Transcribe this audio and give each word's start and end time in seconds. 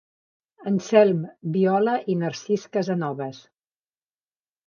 Anselm 0.69 1.19
Viola 1.57 1.93
i 2.13 2.17
Narcís 2.21 2.65
Casanoves. 2.77 3.45